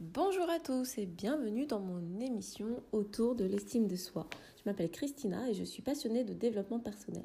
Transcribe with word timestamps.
Bonjour 0.00 0.50
à 0.50 0.58
tous 0.58 0.98
et 0.98 1.06
bienvenue 1.06 1.66
dans 1.66 1.78
mon 1.78 2.18
émission 2.18 2.82
autour 2.90 3.36
de 3.36 3.44
l'estime 3.44 3.86
de 3.86 3.94
soi. 3.94 4.28
Je 4.56 4.68
m'appelle 4.68 4.90
Christina 4.90 5.48
et 5.48 5.54
je 5.54 5.62
suis 5.62 5.82
passionnée 5.82 6.24
de 6.24 6.34
développement 6.34 6.80
personnel. 6.80 7.24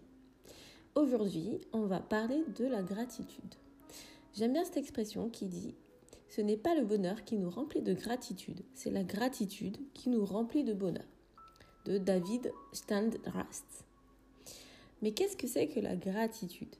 Aujourd'hui, 0.93 1.61
on 1.73 1.87
va 1.87 1.99
parler 1.99 2.43
de 2.55 2.65
la 2.65 2.83
gratitude. 2.83 3.55
J'aime 4.35 4.53
bien 4.53 4.63
cette 4.63 4.77
expression 4.77 5.29
qui 5.29 5.47
dit 5.47 5.73
Ce 6.27 6.41
n'est 6.41 6.57
pas 6.57 6.75
le 6.75 6.85
bonheur 6.85 7.23
qui 7.23 7.37
nous 7.37 7.49
remplit 7.49 7.81
de 7.81 7.95
gratitude, 7.95 8.61
c'est 8.75 8.91
la 8.91 9.03
gratitude 9.03 9.77
qui 9.95 10.09
nous 10.09 10.23
remplit 10.23 10.63
de 10.63 10.75
bonheur. 10.75 11.07
De 11.85 11.97
David 11.97 12.51
Standrast. 12.71 13.83
Mais 15.01 15.13
qu'est-ce 15.13 15.37
que 15.37 15.47
c'est 15.47 15.69
que 15.69 15.79
la 15.79 15.95
gratitude? 15.95 16.75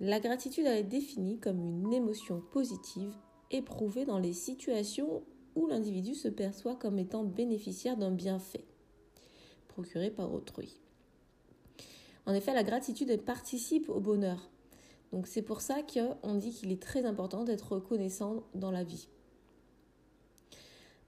La 0.00 0.18
gratitude 0.18 0.66
est 0.66 0.82
définie 0.82 1.38
comme 1.38 1.60
une 1.60 1.92
émotion 1.92 2.42
positive 2.50 3.14
éprouvée 3.56 4.04
dans 4.04 4.18
les 4.18 4.32
situations 4.32 5.22
où 5.54 5.66
l'individu 5.66 6.14
se 6.14 6.28
perçoit 6.28 6.74
comme 6.74 6.98
étant 6.98 7.24
bénéficiaire 7.24 7.96
d'un 7.96 8.10
bienfait 8.10 8.64
procuré 9.68 10.10
par 10.10 10.32
autrui. 10.32 10.76
En 12.26 12.32
effet, 12.32 12.54
la 12.54 12.62
gratitude 12.62 13.20
participe 13.22 13.88
au 13.88 14.00
bonheur. 14.00 14.48
Donc 15.12 15.26
c'est 15.26 15.42
pour 15.42 15.60
ça 15.60 15.82
qu'on 15.82 16.34
dit 16.34 16.52
qu'il 16.52 16.72
est 16.72 16.82
très 16.82 17.04
important 17.04 17.44
d'être 17.44 17.72
reconnaissant 17.72 18.44
dans 18.54 18.70
la 18.70 18.84
vie. 18.84 19.08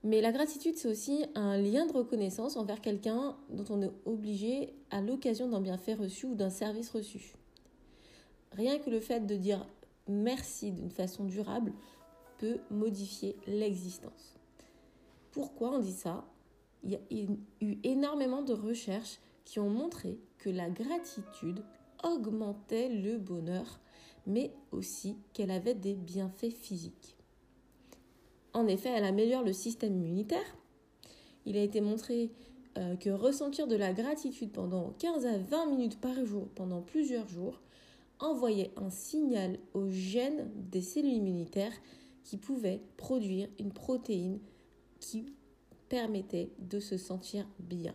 Mais 0.04 0.20
la 0.20 0.30
gratitude, 0.30 0.76
c'est 0.76 0.88
aussi 0.88 1.24
un 1.34 1.56
lien 1.56 1.86
de 1.86 1.92
reconnaissance 1.92 2.56
envers 2.56 2.80
quelqu'un 2.80 3.36
dont 3.50 3.64
on 3.70 3.82
est 3.82 3.90
obligé 4.04 4.74
à 4.90 5.00
l'occasion 5.00 5.48
d'un 5.48 5.60
bienfait 5.60 5.94
reçu 5.94 6.26
ou 6.26 6.34
d'un 6.34 6.50
service 6.50 6.90
reçu. 6.90 7.34
Rien 8.52 8.78
que 8.78 8.90
le 8.90 9.00
fait 9.00 9.26
de 9.26 9.34
dire 9.34 9.66
merci 10.06 10.70
d'une 10.70 10.90
façon 10.90 11.24
durable 11.24 11.72
peut 12.38 12.58
modifier 12.70 13.36
l'existence. 13.46 14.36
Pourquoi 15.32 15.70
on 15.70 15.78
dit 15.78 15.92
ça? 15.92 16.24
Il 16.82 16.92
y 16.92 16.96
a 16.96 17.00
eu 17.10 17.78
énormément 17.82 18.42
de 18.42 18.52
recherches 18.52 19.18
qui 19.44 19.58
ont 19.58 19.70
montré 19.70 20.18
que 20.38 20.50
la 20.50 20.70
gratitude 20.70 21.62
augmentait 22.04 22.88
le 22.88 23.18
bonheur, 23.18 23.80
mais 24.26 24.52
aussi 24.72 25.16
qu'elle 25.32 25.50
avait 25.50 25.74
des 25.74 25.94
bienfaits 25.94 26.52
physiques. 26.52 27.16
En 28.52 28.66
effet, 28.66 28.90
elle 28.90 29.04
améliore 29.04 29.42
le 29.42 29.52
système 29.52 29.96
immunitaire. 29.96 30.56
Il 31.44 31.56
a 31.56 31.62
été 31.62 31.80
montré 31.80 32.30
euh, 32.78 32.96
que 32.96 33.10
ressentir 33.10 33.66
de 33.66 33.76
la 33.76 33.92
gratitude 33.92 34.52
pendant 34.52 34.94
15 34.98 35.26
à 35.26 35.38
20 35.38 35.66
minutes 35.66 36.00
par 36.00 36.24
jour 36.24 36.48
pendant 36.54 36.82
plusieurs 36.82 37.28
jours 37.28 37.60
envoyait 38.18 38.70
un 38.76 38.90
signal 38.90 39.58
aux 39.74 39.88
gènes 39.88 40.50
des 40.70 40.80
cellules 40.80 41.12
immunitaires 41.12 41.72
qui 42.26 42.36
pouvaient 42.36 42.82
produire 42.96 43.48
une 43.60 43.72
protéine 43.72 44.40
qui 44.98 45.26
permettait 45.88 46.50
de 46.58 46.80
se 46.80 46.96
sentir 46.96 47.46
bien. 47.60 47.94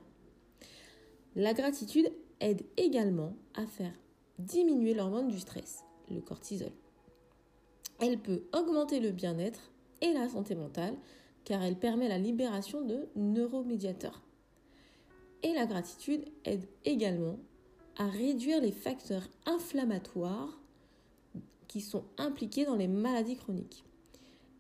La 1.36 1.54
gratitude 1.54 2.10
aide 2.40 2.64
également 2.78 3.34
à 3.54 3.66
faire 3.66 3.94
diminuer 4.40 4.94
l'hormone 4.94 5.28
du 5.28 5.38
stress, 5.38 5.84
le 6.10 6.22
cortisol. 6.22 6.72
Elle 8.00 8.20
peut 8.20 8.44
augmenter 8.54 9.02
le 9.02 9.12
bien-être 9.12 9.70
et 10.00 10.14
la 10.14 10.30
santé 10.30 10.56
mentale 10.56 10.96
car 11.44 11.62
elle 11.62 11.78
permet 11.78 12.08
la 12.08 12.18
libération 12.18 12.82
de 12.82 13.10
neuromédiateurs. 13.18 14.24
Et 15.44 15.54
la 15.54 15.66
gratitude 15.66 16.24
aide 16.46 16.66
également 16.86 17.38
à 17.98 18.08
réduire 18.08 18.62
les 18.62 18.72
facteurs 18.72 19.28
inflammatoires 19.46 20.58
qui 21.68 21.82
sont 21.82 22.06
impliqués 22.18 22.64
dans 22.64 22.76
les 22.76 22.88
maladies 22.88 23.36
chroniques. 23.36 23.84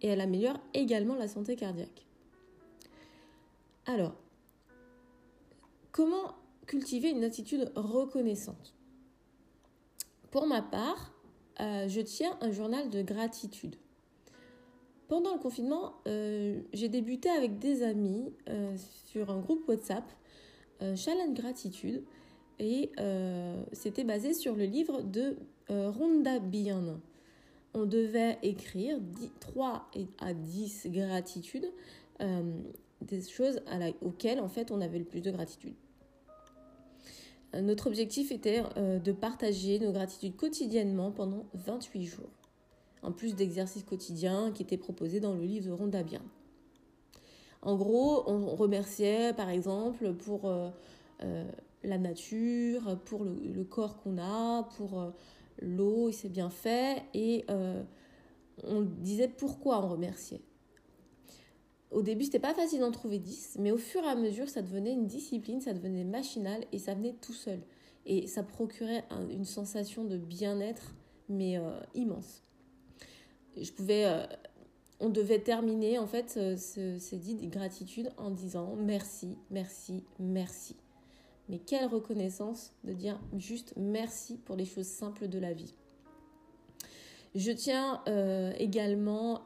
Et 0.02 0.08
elle 0.08 0.22
améliore 0.22 0.60
également 0.74 1.16
la 1.16 1.28
santé 1.28 1.56
cardiaque. 1.56 2.06
Alors, 3.86 4.16
comment 5.92 6.36
cultiver 6.66 7.10
une 7.10 7.24
attitude 7.24 7.72
reconnaissante? 7.76 8.74
Pour 10.31 10.48
ma 10.48 10.62
part, 10.62 11.12
euh, 11.59 11.88
je 11.88 12.02
tiens 12.02 12.38
un 12.42 12.52
journal 12.52 12.90
de 12.90 13.02
gratitude. 13.02 13.75
Pendant 15.08 15.34
le 15.34 15.40
confinement, 15.40 15.96
euh, 16.08 16.62
j'ai 16.72 16.88
débuté 16.88 17.30
avec 17.30 17.59
des 17.59 17.84
amis 17.84 18.34
euh, 18.48 18.75
sur 19.06 19.30
un 19.30 19.40
groupe 19.40 19.68
WhatsApp, 19.68 20.06
Challenge 20.96 21.36
Gratitude, 21.36 22.04
et 22.58 22.92
c'était 23.72 24.04
basé 24.04 24.34
sur 24.34 24.56
le 24.56 24.64
livre 24.66 25.04
de 25.04 25.38
Rhonda 25.70 26.40
Byrne. 26.40 27.00
On 27.74 27.86
devait 27.86 28.38
écrire 28.44 29.00
3 29.40 29.90
à 30.20 30.34
10 30.34 30.88
gratitudes, 30.88 31.72
des 32.20 33.22
choses 33.22 33.62
auxquelles 34.02 34.40
en 34.40 34.50
fait 34.50 34.72
on 34.72 34.82
avait 34.82 35.00
le 35.00 35.06
plus 35.06 35.22
de 35.22 35.32
gratitude. 35.32 35.76
Notre 37.60 37.88
objectif 37.88 38.31
était 38.31 38.64
euh, 38.78 39.00
de 39.00 39.12
partager 39.12 39.78
nos 39.80 39.92
gratitudes 39.92 40.38
quotidiennement 40.38 41.12
pendant 41.12 41.46
28 41.54 42.06
jours, 42.06 42.30
en 43.02 43.12
plus 43.12 43.36
d'exercices 43.36 43.84
quotidiens 43.84 44.52
qui 44.52 44.64
étaient 44.64 44.78
proposés 44.78 45.20
dans 45.20 45.34
le 45.34 45.44
livre 45.44 45.68
de 45.68 45.72
Rhonda 45.72 46.04
Bien. 46.04 46.22
En 47.62 47.76
gros, 47.76 48.24
on 48.28 48.56
remerciait 48.56 49.34
par 49.34 49.50
exemple 49.50 50.14
pour 50.14 50.46
euh, 50.46 50.70
euh, 51.24 51.44
la 51.84 51.98
nature, 51.98 52.98
pour 53.04 53.26
le, 53.26 53.64
corps 53.66 53.98
qu'on 54.02 54.18
a, 54.18 54.64
pour 54.78 55.12
l'eau 55.62 56.10
et 56.10 56.12
ses 56.12 56.30
bienfaits, 56.30 57.02
et 57.14 57.46
on 58.64 58.82
disait 58.82 59.28
pourquoi 59.28 59.84
on 59.84 59.90
remerciait. 59.90 60.42
Au 61.92 62.02
début, 62.02 62.24
c'était 62.24 62.40
pas 62.40 62.54
facile 62.54 62.80
d'en 62.80 62.92
trouver 62.92 63.20
10, 63.20 63.58
mais 63.60 63.72
au 63.72 63.78
fur 63.78 64.02
et 64.04 64.08
à 64.08 64.16
mesure, 64.16 64.48
ça 64.48 64.62
devenait 64.62 64.94
une 64.94 65.08
discipline, 65.08 65.60
ça 65.60 65.74
devenait 65.74 66.06
machinal 66.06 66.64
et 66.72 66.80
ça 66.80 66.94
venait 66.94 67.16
tout 67.22 67.34
seul. 67.34 67.60
Et 68.06 68.28
ça 68.28 68.44
procurait 68.44 69.04
une 69.30 69.44
sensation 69.44 70.06
de 70.06 70.18
bien-être, 70.18 70.96
mais 71.28 71.58
euh, 71.58 71.80
immense. 71.94 72.44
Je 73.58 73.72
pouvais, 73.74 74.06
euh, 74.06 74.26
on 75.02 75.10
devait 75.10 75.40
terminer 75.40 76.00
en 76.00 76.08
fait 76.08 76.30
ces 76.58 77.18
dix 77.18 77.36
gratitudes 77.48 78.10
en 78.18 78.32
disant 78.32 78.76
merci, 78.78 79.38
merci, 79.50 80.06
merci. 80.18 80.78
Mais 81.51 81.59
quelle 81.59 81.85
reconnaissance 81.85 82.73
de 82.84 82.94
dire 82.94 83.19
juste 83.38 83.73
merci 83.78 84.38
pour 84.38 84.56
les 84.56 84.66
choses 84.66 84.88
simples 84.88 85.28
de 85.28 85.38
la 85.38 85.53
vie. 85.53 85.75
Je 87.35 87.51
tiens 87.51 88.01
euh, 88.07 88.51
également 88.57 89.44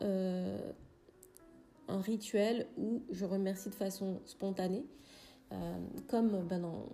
un 1.87 1.99
rituel 1.99 2.67
où 2.77 3.03
je 3.11 3.25
remercie 3.25 3.69
de 3.69 3.75
façon 3.75 4.21
spontanée. 4.25 4.85
Euh, 5.51 5.77
comme 6.07 6.43
ben, 6.43 6.59
dans 6.59 6.89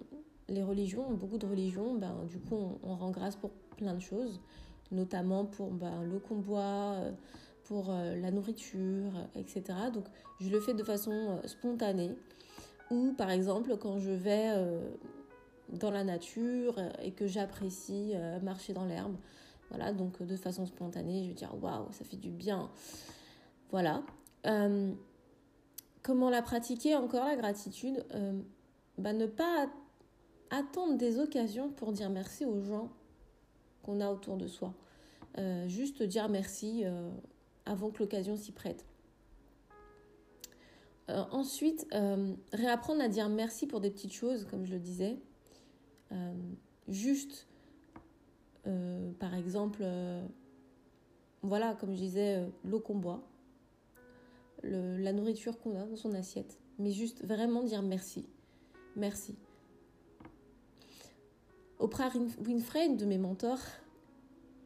les 0.49 0.63
religions, 0.63 1.09
beaucoup 1.11 1.37
de 1.37 1.45
religions, 1.45 1.95
ben, 1.95 2.25
du 2.29 2.39
coup, 2.39 2.79
on, 2.83 2.95
rend 2.95 3.11
grâce 3.11 3.35
pour 3.35 3.51
plein 3.77 3.93
de 3.93 4.01
choses, 4.01 4.41
notamment 4.91 5.45
pour 5.45 5.71
ben, 5.71 6.03
l'eau 6.03 6.19
qu'on 6.19 6.35
boit, 6.35 6.95
euh, 6.95 7.11
pour 7.63 7.89
euh, 7.89 8.15
la 8.17 8.31
nourriture, 8.31 9.13
etc. 9.35 9.63
Donc, 9.93 10.05
je 10.41 10.49
le 10.49 10.59
fais 10.59 10.73
de 10.73 10.83
façon 10.83 11.39
spontanée. 11.45 12.11
Ou, 12.91 13.13
par 13.13 13.31
exemple, 13.31 13.75
quand 13.77 13.97
je 13.97 14.11
vais 14.11 14.53
dans 15.69 15.89
la 15.89 16.03
nature 16.03 16.75
et 17.01 17.11
que 17.11 17.25
j'apprécie 17.25 18.13
marcher 18.43 18.73
dans 18.73 18.85
l'herbe, 18.85 19.15
voilà, 19.71 19.93
donc 19.93 20.21
de 20.21 20.35
façon 20.35 20.65
spontanée, 20.65 21.23
je 21.23 21.29
vais 21.29 21.33
dire 21.33 21.55
waouh, 21.61 21.91
ça 21.93 22.03
fait 22.03 22.17
du 22.17 22.29
bien. 22.29 22.69
Voilà. 23.71 24.03
Euh, 24.45 24.91
comment 26.03 26.29
la 26.29 26.41
pratiquer 26.41 26.95
encore 26.95 27.25
la 27.25 27.37
gratitude 27.37 28.05
euh, 28.13 28.39
bah, 28.97 29.13
Ne 29.13 29.25
pas 29.25 29.69
attendre 30.49 30.97
des 30.97 31.19
occasions 31.19 31.69
pour 31.69 31.93
dire 31.93 32.09
merci 32.09 32.45
aux 32.45 32.59
gens 32.59 32.89
qu'on 33.83 34.01
a 34.01 34.11
autour 34.11 34.35
de 34.35 34.47
soi. 34.47 34.73
Euh, 35.37 35.67
juste 35.69 36.03
dire 36.03 36.27
merci 36.27 36.83
avant 37.65 37.89
que 37.89 37.99
l'occasion 37.99 38.35
s'y 38.35 38.51
prête. 38.51 38.85
Ensuite, 41.07 41.87
réapprendre 42.53 43.01
à 43.01 43.07
dire 43.07 43.29
merci 43.29 43.67
pour 43.67 43.81
des 43.81 43.91
petites 43.91 44.13
choses, 44.13 44.45
comme 44.45 44.65
je 44.65 44.73
le 44.73 44.79
disais. 44.79 45.17
juste, 46.87 47.47
par 48.63 49.33
exemple, 49.35 49.83
voilà, 51.41 51.75
comme 51.75 51.93
je 51.93 51.99
disais, 51.99 52.45
l'eau 52.63 52.79
qu'on 52.79 52.95
boit 52.95 53.27
la 54.63 55.13
nourriture 55.13 55.59
qu'on 55.59 55.75
a 55.75 55.85
dans 55.85 55.95
son 55.95 56.13
assiette, 56.13 56.59
mais 56.79 56.91
juste 56.91 57.23
vraiment 57.25 57.63
dire 57.63 57.81
merci. 57.81 58.27
Merci. 58.95 59.35
Oprah 61.79 62.11
Winfrey, 62.45 62.85
une 62.85 62.97
de 62.97 63.05
mes 63.05 63.17
mentors, 63.17 63.61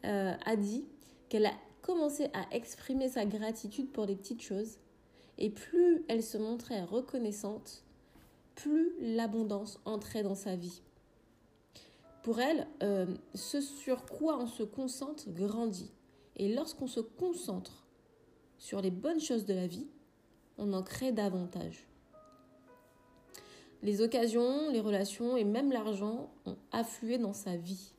euh, 0.04 0.34
a 0.46 0.56
dit 0.56 0.86
qu'elle 1.30 1.46
a 1.46 1.54
commencé 1.82 2.26
à 2.34 2.54
exprimer 2.54 3.08
sa 3.08 3.26
gratitude 3.26 3.92
pour 3.92 4.06
des 4.06 4.16
petites 4.16 4.42
choses, 4.42 4.78
et 5.38 5.50
plus 5.50 6.04
elle 6.08 6.24
se 6.24 6.38
montrait 6.38 6.84
reconnaissante, 6.84 7.84
plus 8.56 8.94
l'abondance 9.00 9.80
entrait 9.86 10.24
dans 10.24 10.36
sa 10.36 10.56
vie. 10.56 10.82
Pour 12.24 12.40
elle, 12.40 12.68
euh, 12.82 13.06
ce 13.34 13.62
sur 13.62 14.06
quoi 14.06 14.40
on 14.40 14.48
se 14.48 14.64
concentre 14.64 15.30
grandit. 15.30 15.92
Et 16.38 16.54
lorsqu'on 16.54 16.88
se 16.88 17.00
concentre 17.00 17.86
sur 18.58 18.82
les 18.82 18.92
bonnes 18.92 19.20
choses 19.20 19.46
de 19.46 19.54
la 19.54 19.68
vie, 19.68 19.88
on 20.58 20.74
en 20.74 20.84
crée 20.84 21.12
davantage. 21.12 21.86
Les 23.84 24.02
occasions, 24.02 24.72
les 24.72 24.80
relations 24.80 25.38
et 25.38 25.44
même 25.44 25.72
l'argent 25.72 26.32
ont 26.46 26.58
afflué 26.72 27.18
dans 27.18 27.34
sa 27.34 27.56
vie 27.56 27.94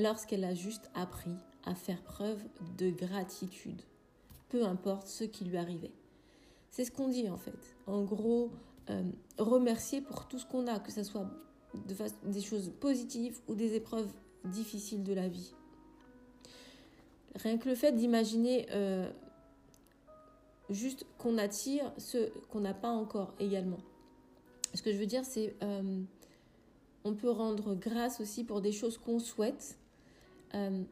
lorsqu'elle 0.00 0.44
a 0.44 0.54
juste 0.54 0.90
appris 0.94 1.34
à 1.64 1.74
faire 1.74 2.02
preuve 2.02 2.42
de 2.78 2.90
gratitude, 2.90 3.82
peu 4.48 4.64
importe 4.64 5.08
ce 5.08 5.24
qui 5.24 5.44
lui 5.44 5.56
arrivait. 5.56 5.92
C'est 6.72 6.84
ce 6.84 6.90
qu'on 6.90 7.08
dit 7.08 7.28
en 7.28 7.36
fait. 7.36 7.76
En 7.86 8.02
gros, 8.02 8.50
euh, 8.90 9.04
remercier 9.38 10.00
pour 10.00 10.26
tout 10.26 10.38
ce 10.38 10.46
qu'on 10.46 10.66
a, 10.66 10.80
que 10.80 10.90
ce 10.90 11.04
soit 11.04 11.26
des 12.24 12.40
choses 12.40 12.72
positives 12.80 13.38
ou 13.46 13.54
des 13.54 13.74
épreuves 13.74 14.10
difficiles 14.44 15.04
de 15.04 15.12
la 15.12 15.28
vie. 15.28 15.54
Rien 17.36 17.58
que 17.58 17.68
le 17.68 17.74
fait 17.74 17.92
d'imaginer 17.92 18.66
euh, 18.70 19.10
juste 20.70 21.06
qu'on 21.18 21.38
attire 21.38 21.92
ce 21.98 22.30
qu'on 22.48 22.60
n'a 22.60 22.74
pas 22.74 22.90
encore 22.90 23.34
également. 23.38 23.80
Ce 24.74 24.82
que 24.82 24.92
je 24.92 24.96
veux 24.96 25.06
dire, 25.06 25.24
c'est 25.24 25.54
euh, 25.62 26.02
on 27.04 27.14
peut 27.14 27.30
rendre 27.30 27.74
grâce 27.74 28.20
aussi 28.20 28.44
pour 28.44 28.60
des 28.60 28.72
choses 28.72 28.98
qu'on 28.98 29.18
souhaite. 29.18 29.78
Euh, 30.54 30.82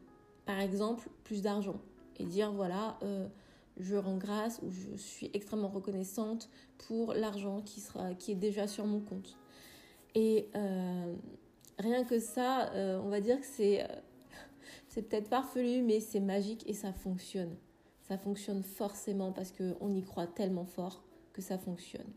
par 0.45 0.59
exemple, 0.59 1.09
plus 1.23 1.41
d'argent. 1.41 1.79
Et 2.17 2.25
dire, 2.25 2.51
voilà, 2.51 2.99
je 3.81 3.95
rends 3.95 4.17
grâce 4.17 4.59
ou 4.63 4.71
je 4.71 4.95
suis 4.95 5.29
extrêmement 5.33 5.69
reconnaissante 5.69 6.49
pour 6.87 7.13
l'argent 7.13 7.61
qui, 7.61 8.31
est 8.31 8.35
déjà 8.35 8.67
sur 8.67 8.85
mon 8.85 8.99
compte. 8.99 9.37
Et 10.15 10.49
rien 11.79 12.03
que 12.03 12.19
ça, 12.19 12.71
on 13.03 13.09
va 13.09 13.21
dire 13.21 13.39
que 13.39 13.45
c'est 13.45 13.85
c'est 14.91 15.03
peut-être 15.03 15.29
farfelu, 15.29 15.83
mais 15.83 16.01
c'est 16.01 16.19
magique 16.19 16.67
et 16.67 16.73
ça 16.73 16.91
fonctionne. 16.91 17.55
Ça 18.01 18.17
fonctionne 18.17 18.61
forcément 18.61 19.31
parce 19.31 19.53
qu'on 19.53 19.93
y 19.93 20.03
croit 20.03 20.27
tellement 20.27 20.65
fort 20.65 21.01
que 21.31 21.41
ça 21.41 21.57
fonctionne. 21.57 22.11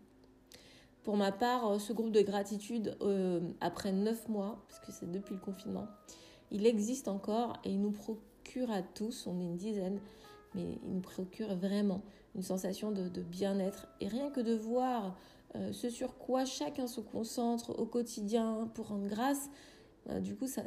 Pour 1.05 1.17
ma 1.17 1.31
part, 1.31 1.70
euh, 1.70 1.78
ce 1.78 1.93
groupe 1.93 2.10
de 2.10 2.22
gratitude, 2.22 2.96
euh, 3.00 3.40
après 3.60 3.93
neuf 3.93 4.28
mois, 4.28 4.64
parce 4.67 4.81
que 4.81 4.90
c'est 4.90 5.08
depuis 5.08 5.34
le 5.34 5.40
confinement, 5.40 5.87
il 6.50 6.67
existe 6.67 7.06
encore 7.06 7.58
et 7.62 7.70
il 7.70 7.81
nous 7.81 7.93
procure 7.93 8.72
à 8.72 8.82
tous, 8.82 9.28
on 9.28 9.38
est 9.38 9.44
une 9.44 9.56
dizaine, 9.56 10.00
mais 10.55 10.79
il 10.85 10.95
nous 10.95 11.01
procure 11.01 11.55
vraiment 11.55 12.03
une 12.35 12.43
sensation 12.43 12.91
de, 12.91 13.23
bien-être. 13.23 13.87
Et 14.01 14.09
rien 14.09 14.31
que 14.31 14.41
de 14.41 14.55
voir 14.55 15.17
euh, 15.56 15.73
ce 15.73 15.91
sur 15.91 16.19
quoi 16.19 16.45
chacun 16.45 16.87
se 16.87 17.01
concentre 17.01 17.79
au 17.79 17.87
quotidien 17.87 18.69
pour 18.75 18.89
rendre 18.89 19.06
grâce, 19.06 19.51
euh, 20.11 20.21
du 20.21 20.35
coup, 20.35 20.47
ça, 20.47 20.62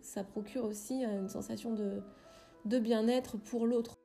ça, 0.00 0.24
procure 0.24 0.64
aussi 0.64 1.04
euh, 1.04 1.20
une 1.20 1.28
sensation 1.28 1.74
de, 1.74 2.78
bien-être 2.78 3.36
pour 3.36 3.66
l'autre. 3.66 3.98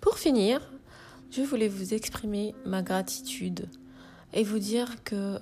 Pour 0.00 0.18
finir, 0.18 0.72
je 1.30 1.42
voulais 1.42 1.68
vous 1.68 1.92
exprimer 1.92 2.54
ma 2.64 2.82
gratitude 2.82 3.68
et 4.32 4.44
vous 4.44 4.60
dire 4.60 5.02
que 5.02 5.38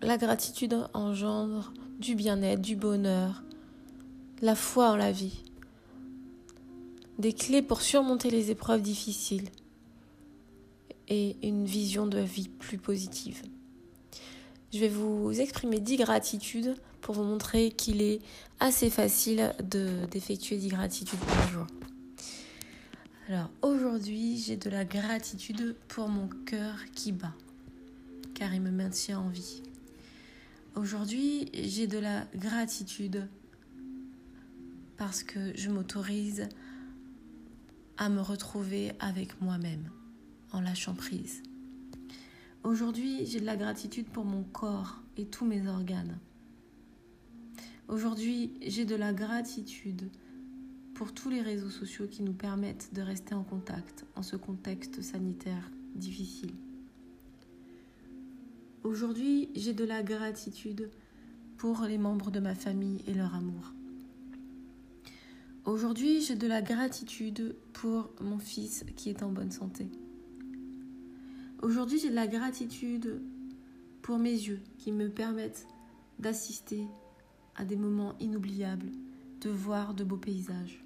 la 0.00 0.16
gratitude 0.16 0.76
engendre 0.94 1.72
du 1.98 2.14
bien-être, 2.14 2.62
du 2.62 2.76
bonheur, 2.76 3.42
la 4.42 4.54
foi 4.54 4.90
en 4.90 4.96
la 4.96 5.12
vie, 5.12 5.42
des 7.18 7.32
clés 7.32 7.62
pour 7.62 7.82
surmonter 7.82 8.30
les 8.30 8.50
épreuves 8.50 8.82
difficiles 8.82 9.48
et 11.08 11.36
une 11.42 11.64
vision 11.64 12.06
de 12.06 12.20
vie 12.20 12.48
plus 12.48 12.78
positive. 12.78 13.42
Je 14.72 14.78
vais 14.78 14.88
vous 14.88 15.40
exprimer 15.40 15.80
10 15.80 15.96
gratitudes 15.96 16.76
pour 17.00 17.14
vous 17.14 17.24
montrer 17.24 17.70
qu'il 17.70 18.02
est 18.02 18.20
assez 18.60 18.90
facile 18.90 19.54
d'effectuer 20.10 20.56
10 20.56 20.68
gratitudes 20.68 21.18
par 21.20 21.48
jour. 21.48 21.66
Alors 23.28 23.50
aujourd'hui, 23.62 24.38
j'ai 24.38 24.56
de 24.56 24.70
la 24.70 24.84
gratitude 24.84 25.76
pour 25.88 26.08
mon 26.08 26.28
cœur 26.46 26.76
qui 26.94 27.12
bat, 27.12 27.34
car 28.34 28.54
il 28.54 28.60
me 28.60 28.70
maintient 28.70 29.20
en 29.20 29.28
vie. 29.28 29.62
Aujourd'hui, 30.76 31.50
j'ai 31.54 31.86
de 31.86 31.98
la 31.98 32.24
gratitude 32.36 33.26
parce 34.98 35.22
que 35.22 35.56
je 35.56 35.70
m'autorise 35.70 36.48
à 37.96 38.08
me 38.10 38.20
retrouver 38.20 38.92
avec 38.98 39.40
moi-même 39.40 39.90
en 40.52 40.60
lâchant 40.60 40.94
prise. 40.94 41.42
Aujourd'hui, 42.64 43.24
j'ai 43.24 43.40
de 43.40 43.46
la 43.46 43.56
gratitude 43.56 44.08
pour 44.08 44.24
mon 44.24 44.42
corps 44.42 45.00
et 45.16 45.26
tous 45.26 45.46
mes 45.46 45.66
organes. 45.68 46.18
Aujourd'hui, 47.86 48.52
j'ai 48.60 48.84
de 48.84 48.96
la 48.96 49.12
gratitude 49.12 50.10
pour 50.94 51.14
tous 51.14 51.30
les 51.30 51.40
réseaux 51.40 51.70
sociaux 51.70 52.08
qui 52.08 52.22
nous 52.22 52.32
permettent 52.32 52.92
de 52.92 53.00
rester 53.00 53.34
en 53.34 53.44
contact 53.44 54.04
en 54.16 54.22
ce 54.22 54.36
contexte 54.36 55.00
sanitaire 55.00 55.70
difficile. 55.94 56.52
Aujourd'hui, 58.82 59.48
j'ai 59.54 59.74
de 59.74 59.84
la 59.84 60.02
gratitude 60.02 60.90
pour 61.56 61.82
les 61.82 61.98
membres 61.98 62.30
de 62.30 62.40
ma 62.40 62.54
famille 62.54 63.02
et 63.06 63.14
leur 63.14 63.34
amour. 63.34 63.72
Aujourd'hui, 65.68 66.22
j'ai 66.22 66.34
de 66.34 66.46
la 66.46 66.62
gratitude 66.62 67.54
pour 67.74 68.10
mon 68.22 68.38
fils 68.38 68.86
qui 68.96 69.10
est 69.10 69.22
en 69.22 69.30
bonne 69.30 69.50
santé. 69.50 69.86
Aujourd'hui, 71.60 71.98
j'ai 71.98 72.08
de 72.08 72.14
la 72.14 72.26
gratitude 72.26 73.20
pour 74.00 74.18
mes 74.18 74.32
yeux 74.32 74.62
qui 74.78 74.92
me 74.92 75.10
permettent 75.10 75.66
d'assister 76.18 76.86
à 77.54 77.66
des 77.66 77.76
moments 77.76 78.16
inoubliables, 78.18 78.88
de 79.42 79.50
voir 79.50 79.92
de 79.92 80.04
beaux 80.04 80.16
paysages. 80.16 80.82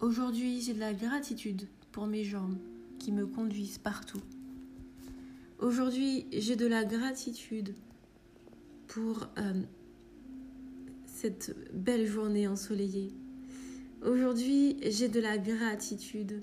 Aujourd'hui, 0.00 0.60
j'ai 0.60 0.74
de 0.74 0.80
la 0.80 0.92
gratitude 0.92 1.66
pour 1.92 2.06
mes 2.06 2.24
jambes 2.24 2.58
qui 2.98 3.10
me 3.10 3.26
conduisent 3.26 3.78
partout. 3.78 4.20
Aujourd'hui, 5.60 6.26
j'ai 6.30 6.56
de 6.56 6.66
la 6.66 6.84
gratitude 6.84 7.74
pour 8.86 9.28
euh, 9.38 9.62
cette 11.06 11.56
belle 11.72 12.06
journée 12.06 12.46
ensoleillée. 12.46 13.14
Aujourd'hui, 14.02 14.78
j'ai 14.82 15.08
de 15.08 15.20
la 15.20 15.36
gratitude 15.36 16.42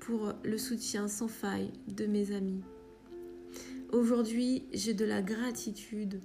pour 0.00 0.34
le 0.44 0.58
soutien 0.58 1.08
sans 1.08 1.26
faille 1.26 1.70
de 1.86 2.04
mes 2.04 2.32
amis. 2.32 2.60
Aujourd'hui, 3.90 4.64
j'ai 4.74 4.92
de 4.92 5.06
la 5.06 5.22
gratitude 5.22 6.20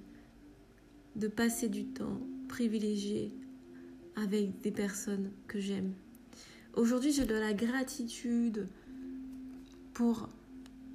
de 1.16 1.28
passer 1.28 1.70
du 1.70 1.86
temps 1.86 2.20
privilégié 2.46 3.32
avec 4.16 4.60
des 4.60 4.70
personnes 4.70 5.30
que 5.46 5.60
j'aime. 5.60 5.94
Aujourd'hui, 6.74 7.10
j'ai 7.10 7.24
de 7.24 7.34
la 7.34 7.54
gratitude 7.54 8.68
pour 9.94 10.28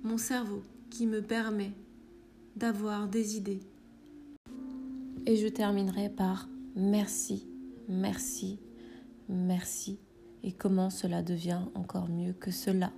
mon 0.04 0.20
cerveau 0.20 0.62
qui 0.92 1.08
me 1.08 1.24
permet 1.24 1.72
d'avoir 2.56 3.08
des 3.08 3.36
idées. 3.36 3.62
Et 5.26 5.38
je 5.38 5.48
terminerai 5.48 6.10
par 6.10 6.48
merci, 6.76 7.48
merci, 7.88 8.60
merci 9.30 10.00
et 10.44 10.52
comment 10.52 10.90
cela 10.90 11.22
devient 11.22 11.62
encore 11.76 12.10
mieux 12.10 12.34
que 12.34 12.52
cela? 12.52 12.92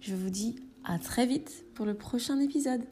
Je 0.00 0.14
vous 0.14 0.30
dis 0.30 0.56
à 0.84 0.98
très 0.98 1.26
vite 1.26 1.64
pour 1.74 1.86
le 1.86 1.94
prochain 1.94 2.38
épisode. 2.40 2.82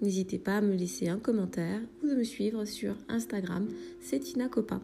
N'hésitez 0.00 0.38
pas 0.38 0.58
à 0.58 0.60
me 0.60 0.74
laisser 0.74 1.08
un 1.08 1.18
commentaire 1.18 1.80
ou 2.02 2.08
de 2.08 2.14
me 2.14 2.24
suivre 2.24 2.64
sur 2.64 2.96
Instagram, 3.08 3.68
c'est 4.00 4.20
Tina 4.20 4.48
Copa. 4.48 4.80